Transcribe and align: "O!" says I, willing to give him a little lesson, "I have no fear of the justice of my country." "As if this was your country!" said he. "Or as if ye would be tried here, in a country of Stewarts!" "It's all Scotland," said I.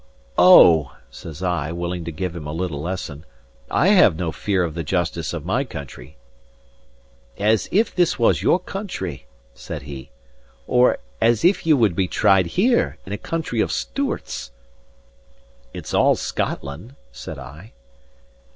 "O!" 0.39 0.97
says 1.11 1.43
I, 1.43 1.71
willing 1.71 2.03
to 2.05 2.11
give 2.11 2.35
him 2.35 2.47
a 2.47 2.51
little 2.53 2.81
lesson, 2.81 3.23
"I 3.69 3.89
have 3.89 4.15
no 4.15 4.31
fear 4.31 4.63
of 4.63 4.73
the 4.73 4.83
justice 4.83 5.31
of 5.31 5.45
my 5.45 5.63
country." 5.63 6.17
"As 7.37 7.69
if 7.71 7.93
this 7.93 8.17
was 8.17 8.41
your 8.41 8.57
country!" 8.59 9.27
said 9.53 9.83
he. 9.83 10.09
"Or 10.65 10.97
as 11.21 11.45
if 11.45 11.67
ye 11.67 11.73
would 11.73 11.95
be 11.95 12.07
tried 12.07 12.47
here, 12.47 12.97
in 13.05 13.13
a 13.13 13.17
country 13.19 13.61
of 13.61 13.71
Stewarts!" 13.71 14.49
"It's 15.71 15.93
all 15.93 16.15
Scotland," 16.15 16.95
said 17.11 17.37
I. 17.37 17.73